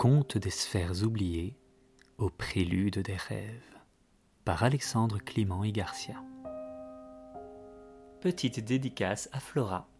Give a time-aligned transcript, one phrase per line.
[0.00, 1.58] Conte des sphères oubliées
[2.16, 3.76] au prélude des rêves
[4.46, 6.24] par Alexandre Clément et Garcia.
[8.22, 9.90] Petite dédicace à Flora.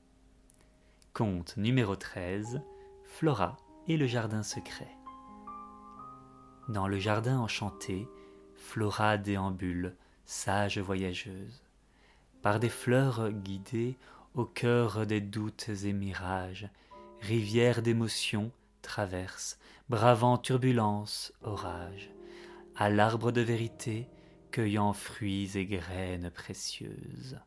[1.13, 2.63] Conte numéro 13
[3.05, 3.59] Flora
[3.89, 4.89] et le jardin secret.
[6.71, 8.09] Dans le jardin enchanté,
[8.57, 11.63] Flora déambule, sage voyageuse.
[12.41, 13.99] Par des fleurs guidées
[14.33, 16.71] au cœur des doutes et mirages,
[17.21, 19.59] rivière d'émotions traverse,
[19.89, 22.11] bravant turbulence, orage,
[22.77, 24.09] à l'arbre de vérité,
[24.51, 27.39] cueillant fruits et graines précieuses.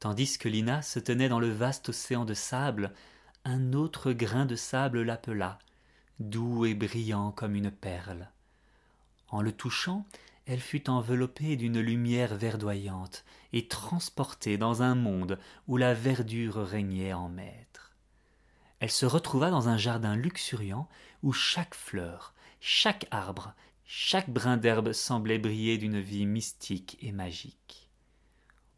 [0.00, 2.92] Tandis que Lina se tenait dans le vaste océan de sable,
[3.44, 5.58] un autre grain de sable l'appela,
[6.20, 8.30] doux et brillant comme une perle.
[9.28, 10.06] En le touchant,
[10.46, 15.38] elle fut enveloppée d'une lumière verdoyante et transportée dans un monde
[15.68, 17.83] où la verdure régnait en maître
[18.84, 20.90] elle se retrouva dans un jardin luxuriant
[21.22, 23.54] où chaque fleur, chaque arbre,
[23.86, 27.88] chaque brin d'herbe semblait briller d'une vie mystique et magique.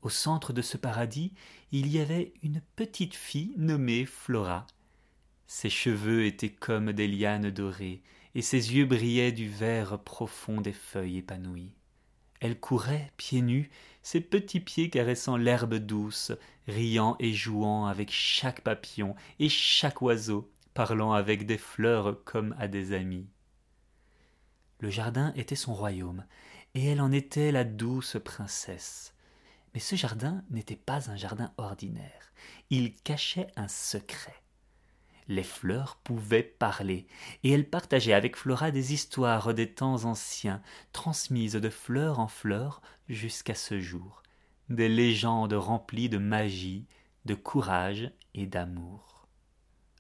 [0.03, 1.33] Au centre de ce paradis,
[1.73, 4.69] il y avait une petite fille nommée Flora.
[5.49, 8.01] Ses cheveux étaient comme des lianes dorées,
[8.37, 11.73] et ses yeux brillaient du vert profond des feuilles épanouies.
[12.39, 13.71] Elle courait, pieds nus,
[14.07, 16.31] ses petits pieds caressant l'herbe douce,
[16.69, 22.69] riant et jouant avec chaque papillon et chaque oiseau, parlant avec des fleurs comme à
[22.69, 23.27] des amis.
[24.79, 26.25] Le jardin était son royaume,
[26.75, 29.13] et elle en était la douce princesse.
[29.75, 32.33] Mais ce jardin n'était pas un jardin ordinaire,
[32.71, 34.41] il cachait un secret
[35.29, 37.07] les fleurs pouvaient parler,
[37.43, 42.81] et elle partageait avec Flora des histoires des temps anciens, transmises de fleur en fleur
[43.09, 44.23] jusqu'à ce jour,
[44.69, 46.87] des légendes remplies de magie,
[47.25, 49.27] de courage et d'amour.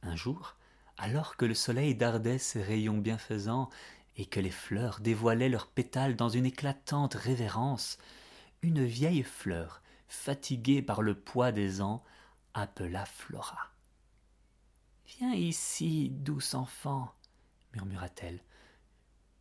[0.02, 0.56] Un jour,
[0.98, 3.68] alors que le soleil dardait ses rayons bienfaisants
[4.16, 7.98] et que les fleurs dévoilaient leurs pétales dans une éclatante révérence,
[8.62, 12.02] une vieille fleur, fatiguée par le poids des ans,
[12.54, 13.75] appela Flora.
[15.18, 17.10] Viens ici, douce enfant,
[17.72, 18.38] murmura-t-elle.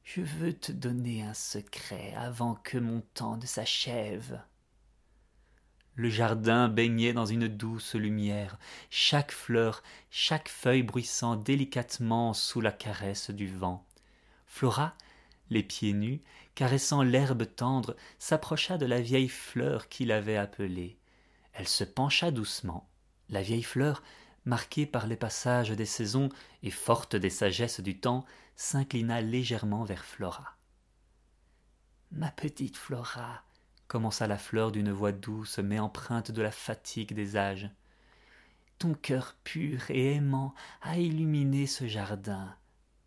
[0.06, 4.42] Je veux te donner un secret avant que mon temps ne s'achève.
[5.96, 8.58] Le jardin baignait dans une douce lumière,
[8.90, 13.86] chaque fleur, chaque feuille bruissant délicatement sous la caresse du vent.
[14.46, 14.96] Flora,
[15.50, 16.22] les pieds nus,
[16.54, 20.98] caressant l'herbe tendre, s'approcha de la vieille fleur qui l'avait appelée.
[21.52, 22.90] Elle se pencha doucement.
[23.28, 24.04] La vieille fleur
[24.46, 26.30] marquée par les passages des saisons
[26.64, 28.26] et forte des sagesses du temps,
[28.56, 30.56] s'inclina légèrement vers Flora.
[32.12, 33.44] Ma petite Flora,
[33.88, 37.70] commença la fleur d'une voix douce mais empreinte de la fatigue des âges.
[38.80, 42.56] Ton cœur pur et aimant a illuminé ce jardin,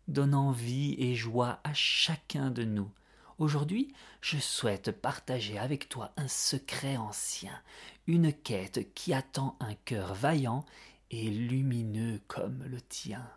[0.07, 2.91] donnant vie et joie à chacun de nous.
[3.37, 7.57] Aujourd'hui, je souhaite partager avec toi un secret ancien,
[8.05, 10.65] une quête qui attend un cœur vaillant
[11.11, 13.27] et lumineux comme le tien.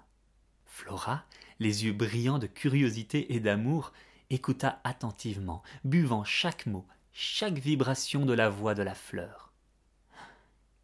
[0.66, 1.25] Flora,
[1.59, 3.93] les yeux brillants de curiosité et d'amour,
[4.31, 9.53] écouta attentivement, buvant chaque mot, chaque vibration de la voix de la fleur.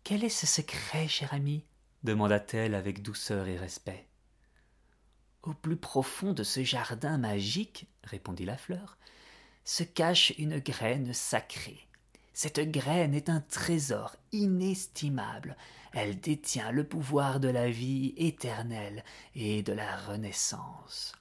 [0.04, 1.65] Quel est ce secret, cher ami?
[2.04, 4.06] demanda-t-elle avec douceur et respect.
[5.43, 8.98] Au plus profond de ce jardin magique, répondit la fleur,
[9.65, 11.88] se cache une graine sacrée.
[12.41, 15.56] Cette graine est un trésor inestimable.
[15.93, 19.03] Elle détient le pouvoir de la vie éternelle
[19.34, 21.15] et de la renaissance.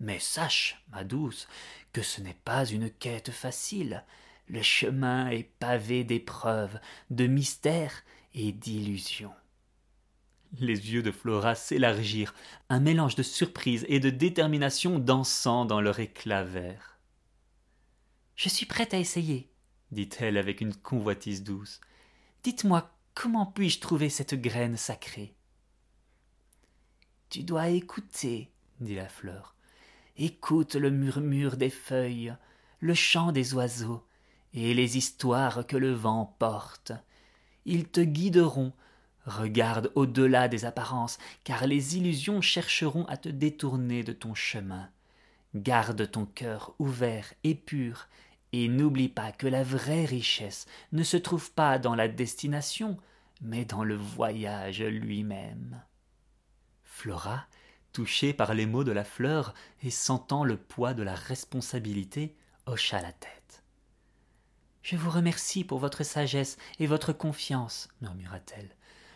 [0.00, 1.46] Mais sache, ma douce,
[1.92, 4.02] que ce n'est pas une quête facile.
[4.48, 6.80] Le chemin est pavé d'épreuves,
[7.10, 9.34] de mystères et d'illusions.
[10.58, 12.32] Les yeux de Flora s'élargirent,
[12.70, 16.98] un mélange de surprise et de détermination dansant dans leur éclat vert.
[18.36, 19.51] Je suis prête à essayer,
[19.92, 21.80] dit-elle avec une convoitise douce.
[22.42, 25.34] Dites-moi, comment puis-je trouver cette graine sacrée?
[27.30, 28.50] Tu dois écouter,
[28.80, 29.54] dit la fleur.
[30.16, 32.34] Écoute le murmure des feuilles,
[32.80, 34.04] le chant des oiseaux,
[34.54, 36.92] et les histoires que le vent porte.
[37.64, 38.72] Ils te guideront.
[39.24, 44.90] Regarde au-delà des apparences, car les illusions chercheront à te détourner de ton chemin.
[45.54, 48.08] Garde ton cœur ouvert et pur,
[48.52, 52.98] et n'oublie pas que la vraie richesse ne se trouve pas dans la destination,
[53.40, 55.82] mais dans le voyage lui-même.
[56.84, 57.46] Flora,
[57.92, 63.00] touchée par les mots de la fleur et sentant le poids de la responsabilité, hocha
[63.00, 63.64] la tête.
[64.82, 68.74] Je vous remercie pour votre sagesse et votre confiance, murmura-t-elle.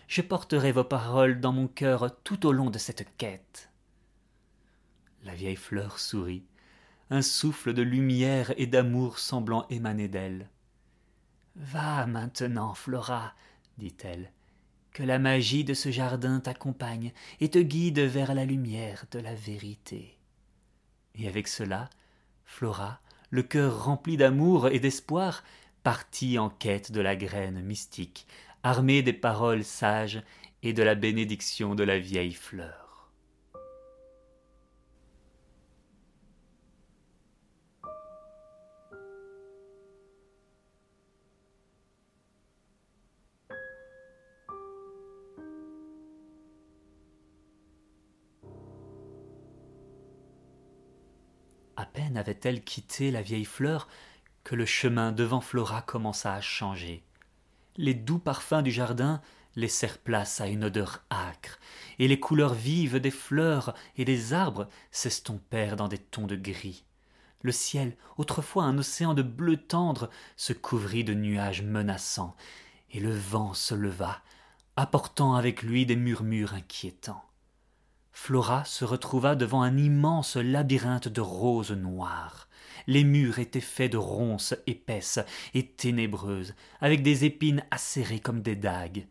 [0.08, 3.70] Je porterai vos paroles dans mon cœur tout au long de cette quête.
[5.24, 6.44] La vieille fleur sourit,
[7.10, 10.48] un souffle de lumière et d'amour semblant émaner d'elle.
[11.54, 13.34] Va maintenant, Flora,
[13.78, 14.32] dit-elle,
[14.92, 19.34] que la magie de ce jardin t'accompagne et te guide vers la lumière de la
[19.34, 20.18] vérité.
[21.14, 21.88] Et avec cela,
[22.44, 23.00] Flora,
[23.30, 25.44] le cœur rempli d'amour et d'espoir,
[25.82, 28.26] partit en quête de la graine mystique,
[28.62, 30.22] armée des paroles sages
[30.62, 32.85] et de la bénédiction de la vieille fleur.
[51.92, 53.88] Peine avait-elle quitté la vieille fleur
[54.44, 57.02] que le chemin devant Flora commença à changer.
[57.76, 59.20] Les doux parfums du jardin
[59.56, 61.58] laissèrent place à une odeur âcre,
[61.98, 66.84] et les couleurs vives des fleurs et des arbres s'estompèrent dans des tons de gris.
[67.42, 72.36] Le ciel, autrefois un océan de bleu tendre, se couvrit de nuages menaçants,
[72.90, 74.22] et le vent se leva,
[74.76, 77.24] apportant avec lui des murmures inquiétants.
[78.18, 82.48] Flora se retrouva devant un immense labyrinthe de roses noires.
[82.86, 85.20] Les murs étaient faits de ronces épaisses
[85.52, 89.06] et ténébreuses, avec des épines acérées comme des dagues.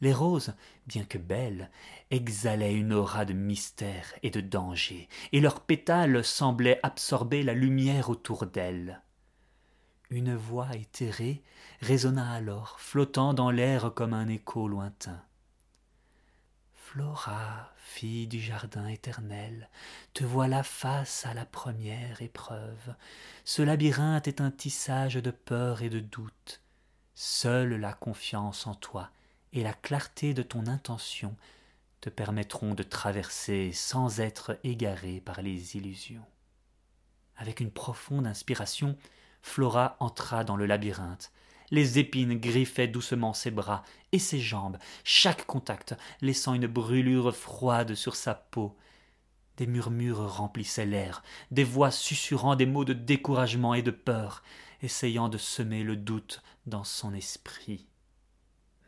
[0.00, 0.54] Les roses,
[0.86, 1.70] bien que belles,
[2.10, 8.08] exhalaient une aura de mystère et de danger, et leurs pétales semblaient absorber la lumière
[8.08, 9.02] autour d'elles.
[10.10, 11.42] Une voix éthérée
[11.80, 15.22] résonna alors, flottant dans l'air comme un écho lointain.
[16.92, 19.68] Flora, fille du jardin éternel,
[20.14, 22.94] te voilà face à la première épreuve.
[23.44, 26.62] Ce labyrinthe est un tissage de peur et de doute.
[27.14, 29.10] Seule la confiance en toi
[29.52, 31.36] et la clarté de ton intention
[32.00, 36.24] te permettront de traverser sans être égaré par les illusions.
[37.36, 38.96] Avec une profonde inspiration,
[39.42, 41.32] Flora entra dans le labyrinthe,
[41.70, 43.82] les épines griffaient doucement ses bras
[44.12, 48.76] et ses jambes, chaque contact laissant une brûlure froide sur sa peau.
[49.56, 54.42] Des murmures remplissaient l'air, des voix susurrant des mots de découragement et de peur,
[54.82, 57.86] essayant de semer le doute dans son esprit.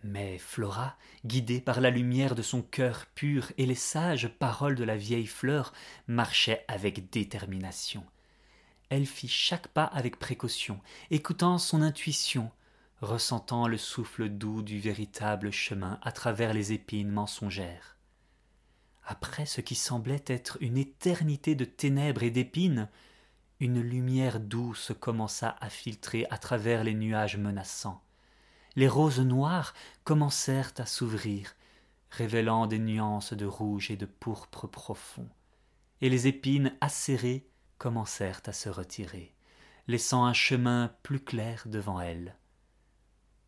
[0.02, 0.96] Mais Flora,
[1.26, 5.26] guidée par la lumière de son cœur pur et les sages paroles de la vieille
[5.26, 5.72] fleur,
[6.06, 8.04] marchait avec détermination.
[8.88, 10.80] Elle fit chaque pas avec précaution,
[11.10, 12.50] écoutant son intuition,
[13.00, 17.96] ressentant le souffle doux du véritable chemin à travers les épines mensongères.
[19.04, 22.88] Après ce qui semblait être une éternité de ténèbres et d'épines,
[23.58, 28.02] une lumière douce commença à filtrer à travers les nuages menaçants.
[28.76, 29.74] Les roses noires
[30.04, 31.54] commencèrent à s'ouvrir,
[32.10, 35.28] révélant des nuances de rouge et de pourpre profond,
[36.00, 37.48] et les épines acérées
[37.78, 39.34] commencèrent à se retirer,
[39.88, 42.36] laissant un chemin plus clair devant elles.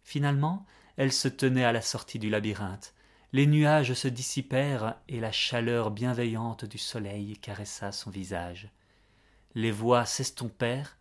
[0.03, 0.67] Finalement,
[0.97, 2.95] elle se tenait à la sortie du labyrinthe.
[3.33, 8.69] Les nuages se dissipèrent et la chaleur bienveillante du soleil caressa son visage.
[9.55, 10.99] Les voix s'estompèrent,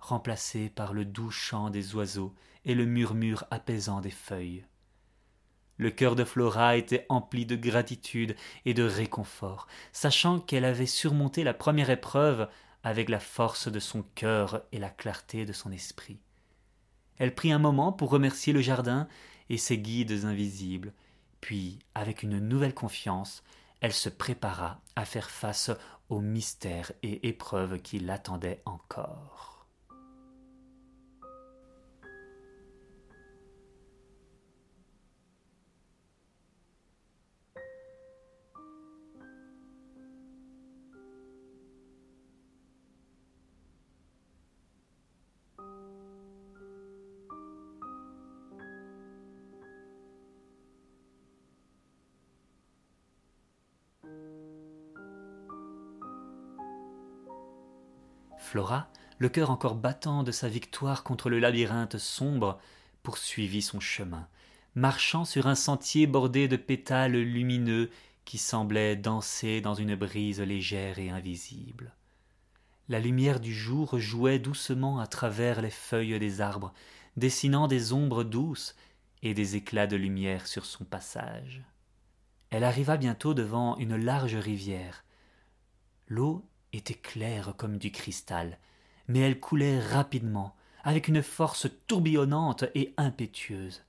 [0.00, 2.34] remplacées par le doux chant des oiseaux
[2.64, 4.64] et le murmure apaisant des feuilles.
[5.76, 8.34] Le cœur de Flora était empli de gratitude
[8.64, 12.48] et de réconfort, sachant qu'elle avait surmonté la première épreuve
[12.82, 16.18] avec la force de son cœur et la clarté de son esprit.
[17.18, 19.08] Elle prit un moment pour remercier le jardin
[19.50, 20.92] et ses guides invisibles,
[21.40, 23.42] puis, avec une nouvelle confiance,
[23.80, 25.70] elle se prépara à faire face
[26.08, 29.57] aux mystères et épreuves qui l'attendaient encore.
[58.48, 58.88] Flora,
[59.18, 62.58] le cœur encore battant de sa victoire contre le labyrinthe sombre,
[63.02, 64.26] poursuivit son chemin,
[64.74, 67.90] marchant sur un sentier bordé de pétales lumineux
[68.24, 71.92] qui semblaient danser dans une brise légère et invisible.
[72.88, 76.72] La lumière du jour jouait doucement à travers les feuilles des arbres,
[77.18, 78.74] dessinant des ombres douces
[79.22, 81.62] et des éclats de lumière sur son passage.
[82.48, 85.04] Elle arriva bientôt devant une large rivière.
[86.06, 88.58] L'eau était claire comme du cristal,
[89.06, 93.82] mais elle coulait rapidement, avec une force tourbillonnante et impétueuse.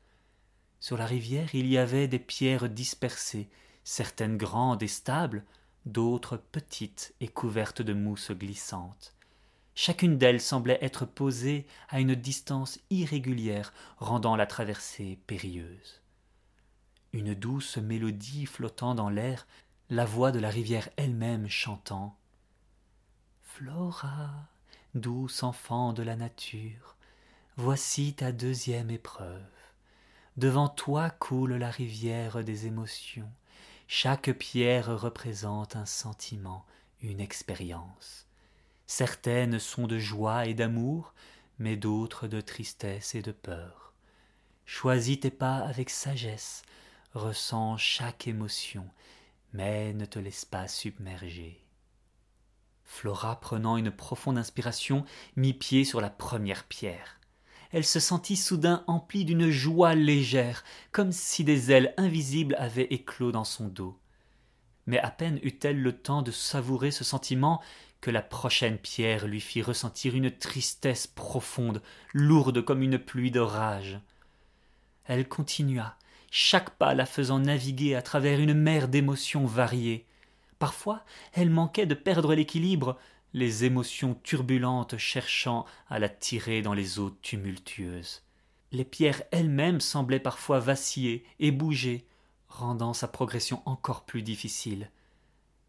[0.79, 3.49] Sur la rivière il y avait des pierres dispersées,
[3.83, 5.43] certaines grandes et stables,
[5.85, 9.13] d'autres petites et couvertes de mousse glissante.
[9.75, 16.01] Chacune d'elles semblait être posée à une distance irrégulière, rendant la traversée périlleuse.
[17.13, 19.47] Une douce mélodie flottant dans l'air,
[19.89, 22.17] la voix de la rivière elle-même chantant.
[23.59, 24.47] Flora,
[24.95, 26.95] douce enfant de la nature,
[27.57, 29.51] voici ta deuxième épreuve.
[30.37, 33.29] Devant toi coule la rivière des émotions.
[33.89, 36.65] Chaque pierre représente un sentiment,
[37.01, 38.27] une expérience.
[38.87, 41.13] Certaines sont de joie et d'amour,
[41.57, 43.91] mais d'autres de tristesse et de peur.
[44.65, 46.61] Choisis tes pas avec sagesse,
[47.13, 48.89] ressens chaque émotion,
[49.51, 51.61] mais ne te laisse pas submerger.
[52.91, 55.05] Flora, prenant une profonde inspiration,
[55.35, 57.19] mit pied sur la première pierre
[57.71, 63.31] elle se sentit soudain emplie d'une joie légère, comme si des ailes invisibles avaient éclos
[63.31, 63.97] dans son dos.
[64.87, 67.61] Mais à peine eut-elle le temps de savourer ce sentiment
[68.01, 73.99] que la prochaine pierre lui fit ressentir une tristesse profonde, lourde comme une pluie d'orage.
[75.05, 75.95] Elle continua,
[76.31, 80.07] chaque pas la faisant naviguer à travers une mer d'émotions variées.
[80.59, 82.97] Parfois, elle manquait de perdre l'équilibre,
[83.33, 88.23] les émotions turbulentes cherchant à la tirer dans les eaux tumultueuses.
[88.71, 92.05] Les pierres elles-mêmes semblaient parfois vaciller et bouger,
[92.49, 94.91] rendant sa progression encore plus difficile.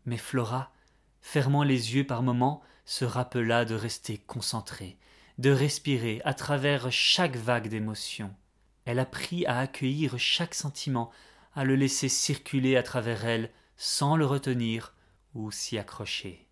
[0.06, 0.73] Mais Flora,
[1.20, 4.99] fermant les yeux par moments, se rappela de rester concentrée,
[5.38, 8.35] de respirer à travers chaque vague d'émotion.
[8.87, 11.11] Elle apprit à accueillir chaque sentiment,
[11.54, 13.50] à le laisser circuler à travers elle
[13.82, 14.92] sans le retenir
[15.34, 16.46] ou s'y accrocher.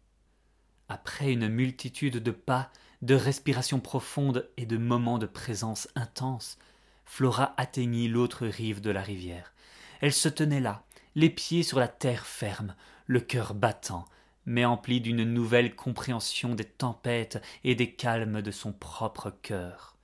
[0.88, 6.56] Après une multitude de pas, de respirations profondes et de moments de présence intense,
[7.04, 9.52] Flora atteignit l'autre rive de la rivière.
[10.00, 12.74] Elle se tenait là, les pieds sur la terre ferme,
[13.06, 14.06] le cœur battant,
[14.46, 19.98] mais empli d'une nouvelle compréhension des tempêtes et des calmes de son propre cœur.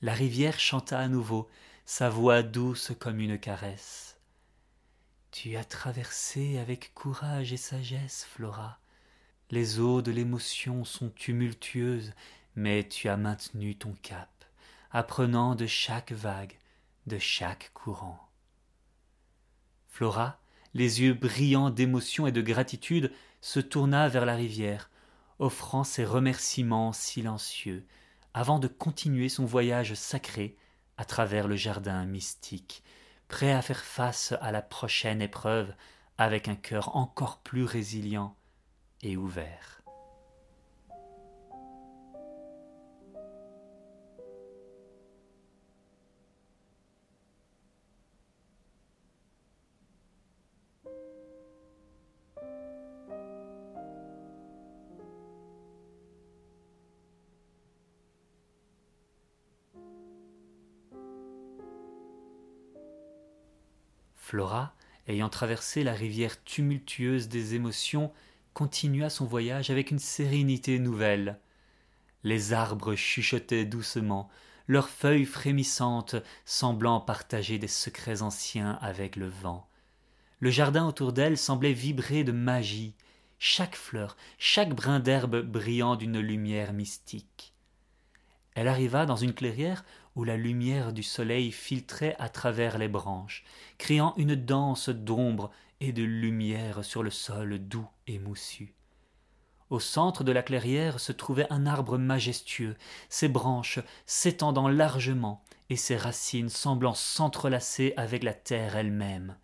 [0.00, 1.50] La rivière chanta à nouveau,
[1.84, 4.11] sa voix douce comme une caresse.
[5.32, 8.78] Tu as traversé avec courage et sagesse, Flora.
[9.50, 12.12] Les eaux de l'émotion sont tumultueuses,
[12.54, 14.28] mais tu as maintenu ton cap,
[14.90, 16.58] apprenant de chaque vague,
[17.06, 18.28] de chaque courant.
[19.88, 20.38] Flora,
[20.74, 23.10] les yeux brillants d'émotion et de gratitude,
[23.40, 24.90] se tourna vers la rivière,
[25.38, 27.86] offrant ses remerciements silencieux,
[28.34, 30.58] avant de continuer son voyage sacré
[30.98, 32.84] à travers le jardin mystique,
[33.32, 35.74] prêt à faire face à la prochaine épreuve
[36.18, 38.36] avec un cœur encore plus résilient
[39.00, 39.81] et ouvert.
[64.32, 64.72] Flora,
[65.08, 68.10] ayant traversé la rivière tumultueuse des émotions,
[68.54, 71.38] continua son voyage avec une sérénité nouvelle.
[72.24, 74.30] Les arbres chuchotaient doucement,
[74.68, 79.68] leurs feuilles frémissantes semblant partager des secrets anciens avec le vent.
[80.40, 82.94] Le jardin autour d'elle semblait vibrer de magie,
[83.38, 87.52] chaque fleur, chaque brin d'herbe brillant d'une lumière mystique.
[88.54, 93.44] Elle arriva dans une clairière où la lumière du soleil filtrait à travers les branches,
[93.78, 95.50] créant une danse d'ombre
[95.80, 98.74] et de lumière sur le sol doux et moussu.
[99.70, 102.76] Au centre de la clairière se trouvait un arbre majestueux,
[103.08, 109.36] ses branches s'étendant largement et ses racines semblant s'entrelacer avec la terre elle-même.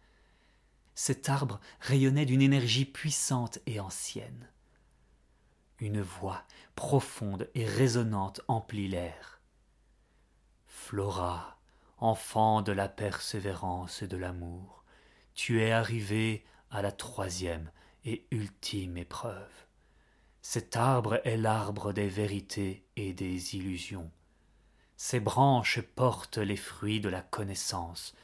[0.94, 4.50] Cet arbre rayonnait d'une énergie puissante et ancienne.
[5.80, 6.42] Une voix
[6.74, 9.37] profonde et résonnante emplit l'air.
[10.88, 11.58] Flora,
[11.98, 14.84] enfant de la persévérance et de l'amour,
[15.34, 17.70] tu es arrivé à la troisième
[18.06, 19.52] et ultime épreuve.
[20.40, 24.10] Cet arbre est l'arbre des vérités et des illusions.
[24.96, 28.14] Ses branches portent les fruits de la connaissance,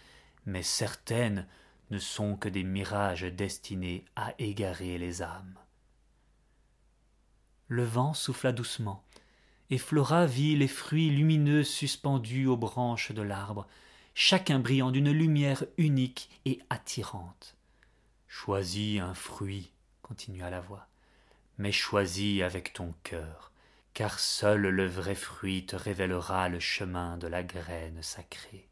[0.47, 1.47] mais certaines
[1.91, 5.59] ne sont que des mirages destinés à égarer les âmes.
[7.69, 9.04] Le vent souffla doucement,
[9.75, 13.67] et Flora vit les fruits lumineux suspendus aux branches de l'arbre,
[14.15, 17.57] chacun brillant d'une lumière unique et attirante.
[18.29, 20.87] Choisis un fruit, continua la voix,
[21.59, 23.51] mais choisis avec ton cœur,
[23.95, 28.69] car seul le vrai fruit te révélera le chemin de la graine sacrée.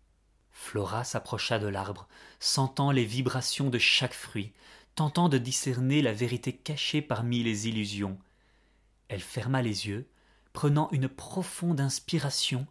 [0.52, 2.06] Flora s'approcha de l'arbre,
[2.38, 4.52] sentant les vibrations de chaque fruit,
[4.94, 8.20] tentant de discerner la vérité cachée parmi les illusions.
[9.08, 10.06] Elle ferma les yeux,
[10.52, 12.66] prenant une profonde inspiration,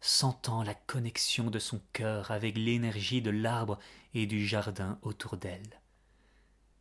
[0.00, 3.78] sentant la connexion de son cœur avec l'énergie de l'arbre
[4.14, 5.80] et du jardin autour d'elle.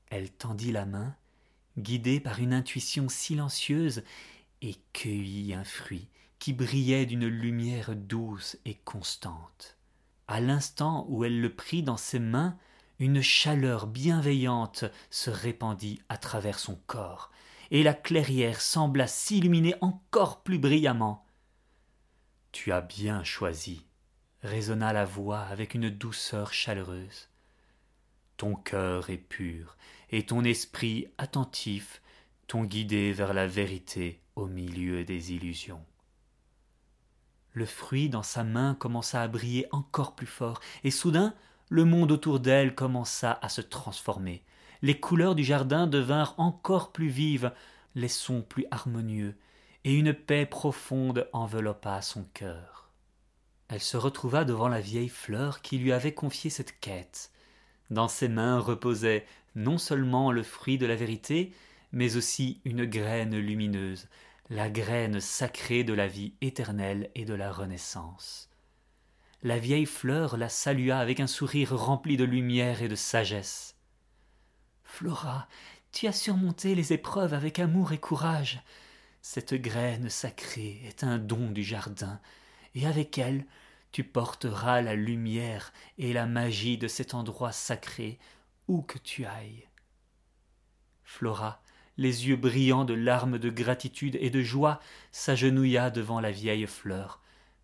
[0.10, 1.16] Elle tendit la main,
[1.78, 4.04] guidée par une intuition silencieuse,
[4.62, 6.08] et cueillit un fruit
[6.40, 9.78] qui brillait d'une lumière douce et constante.
[10.28, 12.58] À l'instant où elle le prit dans ses mains,
[13.00, 17.32] une chaleur bienveillante se répandit à travers son corps,
[17.72, 21.26] et la clairière sembla s'illuminer encore plus brillamment.
[22.52, 23.86] Tu as bien choisi,
[24.42, 27.30] résonna la voix avec une douceur chaleureuse.
[28.38, 29.78] Ton cœur est pur,
[30.10, 32.02] et ton esprit attentif
[32.48, 35.84] t'ont guidé vers la vérité au milieu des illusions.
[37.52, 41.34] Le fruit dans sa main commença à briller encore plus fort, et soudain
[41.70, 44.44] le monde autour d'elle commença à se transformer.
[44.82, 47.52] Les couleurs du jardin devinrent encore plus vives,
[47.96, 49.36] les sons plus harmonieux,
[49.84, 52.90] et une paix profonde enveloppa son cœur.
[53.70, 57.32] Elle se retrouva devant la vieille fleur qui lui avait confié cette quête.
[57.90, 61.54] Dans ses mains reposait non seulement le fruit de la vérité,
[61.92, 64.08] mais aussi une graine lumineuse,
[64.50, 68.50] la graine sacrée de la vie éternelle et de la renaissance.
[69.44, 73.77] La vieille fleur la salua avec un sourire rempli de lumière et de sagesse.
[74.88, 75.48] Flora,
[75.92, 78.62] tu as surmonté les épreuves avec amour et courage.
[79.22, 82.20] Cette graine sacrée est un don du jardin,
[82.74, 83.46] et avec elle
[83.92, 88.18] tu porteras la lumière et la magie de cet endroit sacré
[88.68, 89.68] où que tu ailles.
[91.04, 91.62] Flora,
[91.98, 94.80] les yeux brillants de larmes de gratitude et de joie,
[95.12, 97.22] s'agenouilla devant la vieille fleur,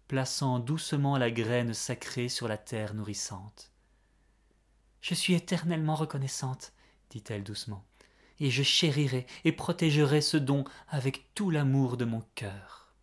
[0.07, 3.71] plaçant doucement la graine sacrée sur la terre nourrissante.
[5.01, 6.73] Je suis éternellement reconnaissante,
[7.13, 7.85] dit-elle doucement,
[8.39, 12.93] et je chérirai et protégerai ce don avec tout l'amour de mon cœur.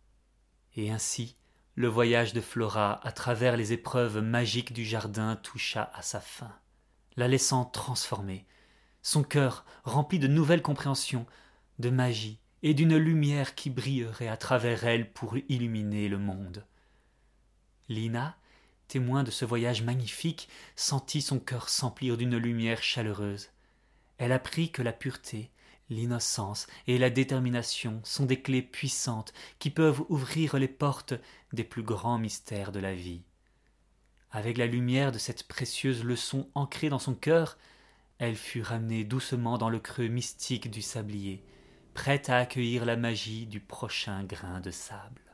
[0.75, 1.37] Et ainsi,
[1.75, 6.53] le voyage de Flora à travers les épreuves magiques du jardin toucha à sa fin,
[7.15, 8.45] la laissant transformée,
[9.01, 11.25] son cœur rempli de nouvelles compréhensions,
[11.79, 16.65] de magie et d'une lumière qui brillerait à travers elle pour illuminer le monde.
[17.87, 18.37] Lina,
[18.87, 23.49] témoin de ce voyage magnifique, sentit son cœur s'emplir d'une lumière chaleureuse.
[24.21, 25.49] Elle apprit que la pureté,
[25.89, 31.15] l'innocence et la détermination sont des clés puissantes qui peuvent ouvrir les portes
[31.53, 33.23] des plus grands mystères de la vie.
[34.29, 37.57] Avec la lumière de cette précieuse leçon ancrée dans son cœur,
[38.19, 41.43] elle fut ramenée doucement dans le creux mystique du sablier,
[41.95, 45.30] prête à accueillir la magie du prochain grain de sable.